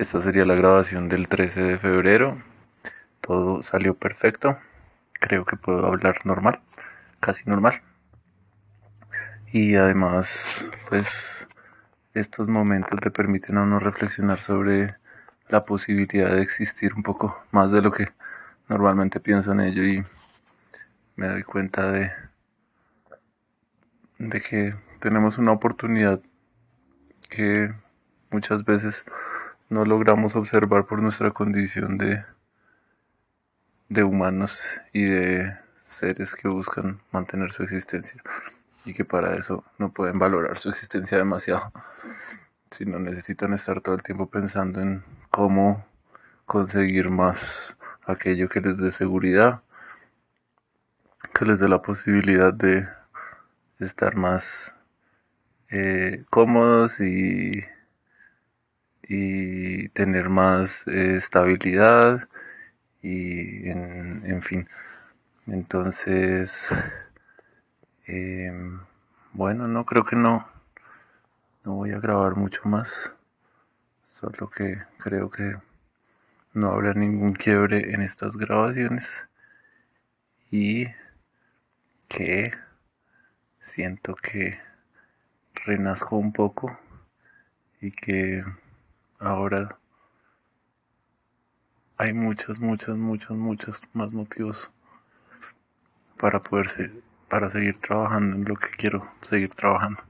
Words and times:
Esta 0.00 0.18
sería 0.18 0.46
la 0.46 0.54
grabación 0.54 1.10
del 1.10 1.28
13 1.28 1.62
de 1.62 1.78
febrero. 1.78 2.42
Todo 3.20 3.62
salió 3.62 3.94
perfecto. 3.94 4.56
Creo 5.12 5.44
que 5.44 5.56
puedo 5.56 5.84
hablar 5.84 6.24
normal, 6.24 6.60
casi 7.20 7.42
normal. 7.44 7.82
Y 9.52 9.74
además, 9.74 10.64
pues 10.88 11.46
estos 12.14 12.48
momentos 12.48 12.98
le 13.04 13.10
permiten 13.10 13.58
a 13.58 13.62
uno 13.64 13.78
reflexionar 13.78 14.38
sobre 14.38 14.96
la 15.50 15.66
posibilidad 15.66 16.30
de 16.30 16.40
existir 16.40 16.94
un 16.94 17.02
poco 17.02 17.38
más 17.50 17.70
de 17.70 17.82
lo 17.82 17.92
que 17.92 18.08
normalmente 18.70 19.20
pienso 19.20 19.52
en 19.52 19.60
ello 19.60 19.84
y 19.84 20.02
me 21.16 21.28
doy 21.28 21.42
cuenta 21.42 21.92
de, 21.92 22.10
de 24.18 24.40
que 24.40 24.74
tenemos 24.98 25.36
una 25.36 25.52
oportunidad 25.52 26.22
que 27.28 27.74
muchas 28.30 28.64
veces 28.64 29.04
no 29.70 29.84
logramos 29.84 30.34
observar 30.36 30.86
por 30.86 31.00
nuestra 31.00 31.30
condición 31.30 31.96
de, 31.96 32.24
de 33.88 34.02
humanos 34.02 34.80
y 34.92 35.04
de 35.04 35.56
seres 35.82 36.34
que 36.34 36.48
buscan 36.48 37.00
mantener 37.12 37.52
su 37.52 37.62
existencia. 37.62 38.20
Y 38.84 38.94
que 38.94 39.04
para 39.04 39.36
eso 39.36 39.64
no 39.78 39.92
pueden 39.92 40.18
valorar 40.18 40.58
su 40.58 40.70
existencia 40.70 41.18
demasiado, 41.18 41.72
sino 42.70 42.98
necesitan 42.98 43.54
estar 43.54 43.80
todo 43.80 43.94
el 43.94 44.02
tiempo 44.02 44.26
pensando 44.26 44.80
en 44.80 45.04
cómo 45.30 45.86
conseguir 46.46 47.10
más 47.10 47.76
aquello 48.06 48.48
que 48.48 48.60
les 48.60 48.76
dé 48.76 48.90
seguridad, 48.90 49.62
que 51.32 51.44
les 51.44 51.60
dé 51.60 51.68
la 51.68 51.80
posibilidad 51.80 52.52
de 52.52 52.88
estar 53.78 54.16
más 54.16 54.74
eh, 55.68 56.24
cómodos 56.28 57.00
y, 57.00 57.62
y 59.12 59.88
tener 59.88 60.28
más 60.28 60.86
eh, 60.86 61.16
estabilidad 61.16 62.28
y 63.02 63.68
en, 63.68 64.22
en 64.24 64.40
fin. 64.40 64.68
Entonces, 65.48 66.68
eh, 68.06 68.52
bueno, 69.32 69.66
no 69.66 69.84
creo 69.84 70.04
que 70.04 70.14
no. 70.14 70.46
No 71.64 71.74
voy 71.74 71.90
a 71.90 71.98
grabar 71.98 72.36
mucho 72.36 72.62
más. 72.66 73.12
Solo 74.06 74.48
que 74.48 74.80
creo 74.98 75.28
que 75.28 75.56
no 76.54 76.70
habrá 76.70 76.94
ningún 76.94 77.32
quiebre 77.32 77.92
en 77.92 78.02
estas 78.02 78.36
grabaciones. 78.36 79.26
Y 80.52 80.86
que 82.06 82.52
siento 83.58 84.14
que 84.14 84.60
renazco 85.66 86.16
un 86.16 86.32
poco 86.32 86.78
y 87.80 87.90
que 87.90 88.44
ahora 89.20 89.78
hay 91.98 92.12
muchos, 92.14 92.58
muchos, 92.58 92.96
muchos, 92.96 93.36
muchos 93.36 93.82
más 93.92 94.10
motivos 94.10 94.70
para 96.18 96.42
poderse 96.42 96.90
para 97.28 97.48
seguir 97.48 97.76
trabajando 97.80 98.36
en 98.36 98.44
lo 98.44 98.56
que 98.56 98.70
quiero 98.76 99.06
seguir 99.20 99.50
trabajando. 99.50 100.02